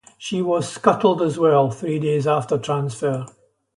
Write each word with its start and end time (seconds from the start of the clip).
She 0.17 0.41
was 0.41 0.67
scuttled 0.67 1.21
as 1.21 1.37
well, 1.37 1.69
three 1.69 1.99
days 1.99 2.25
after 2.25 2.57
transfer. 2.57 3.27